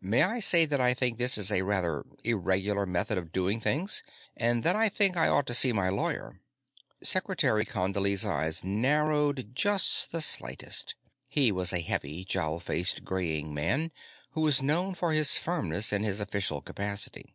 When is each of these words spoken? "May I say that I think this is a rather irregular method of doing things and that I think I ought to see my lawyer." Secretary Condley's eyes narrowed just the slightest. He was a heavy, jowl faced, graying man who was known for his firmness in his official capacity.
"May 0.00 0.22
I 0.22 0.38
say 0.38 0.64
that 0.64 0.80
I 0.80 0.94
think 0.94 1.18
this 1.18 1.36
is 1.36 1.50
a 1.50 1.62
rather 1.62 2.04
irregular 2.22 2.86
method 2.86 3.18
of 3.18 3.32
doing 3.32 3.58
things 3.58 4.04
and 4.36 4.62
that 4.62 4.76
I 4.76 4.88
think 4.88 5.16
I 5.16 5.26
ought 5.26 5.44
to 5.48 5.54
see 5.54 5.72
my 5.72 5.88
lawyer." 5.88 6.40
Secretary 7.02 7.64
Condley's 7.64 8.24
eyes 8.24 8.62
narrowed 8.62 9.56
just 9.56 10.12
the 10.12 10.20
slightest. 10.22 10.94
He 11.26 11.50
was 11.50 11.72
a 11.72 11.80
heavy, 11.80 12.24
jowl 12.24 12.60
faced, 12.60 13.04
graying 13.04 13.52
man 13.52 13.90
who 14.34 14.42
was 14.42 14.62
known 14.62 14.94
for 14.94 15.10
his 15.12 15.36
firmness 15.36 15.92
in 15.92 16.04
his 16.04 16.20
official 16.20 16.62
capacity. 16.62 17.34